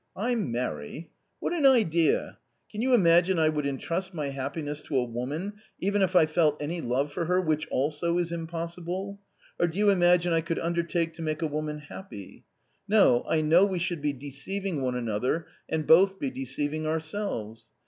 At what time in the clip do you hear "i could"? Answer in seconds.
10.33-10.57